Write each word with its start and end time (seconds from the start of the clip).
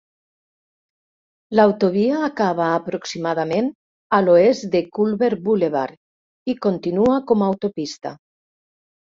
L'autovia 1.57 2.21
acaba 2.29 2.69
aproximadament 2.79 3.69
a 4.19 4.23
l'oest 4.23 4.65
de 4.77 4.83
Culver 4.99 5.31
Boulevard 5.47 6.55
i 6.55 6.59
continua 6.69 7.23
com 7.29 7.45
a 7.49 7.53
autopista. 7.55 8.17